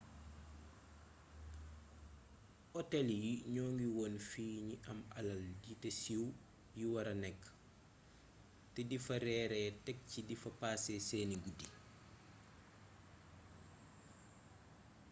otel 2.79 3.07
yii 3.23 3.43
ñoo 3.53 3.69
ngi 3.75 3.87
woon 3.95 4.15
fi 4.29 4.45
ñi 4.67 4.75
am 4.91 4.99
alal 5.17 5.43
yi 5.65 5.73
te 5.83 5.89
siiw 6.01 6.25
yi 6.77 6.85
wara 6.93 7.13
nekk 7.23 7.41
te 8.73 8.81
difa 8.89 9.15
reeree 9.25 9.69
tek 9.85 9.97
ci 10.09 10.19
difa 10.29 10.49
paase 10.59 10.93
seeni 11.07 11.35
guddi 11.43 11.67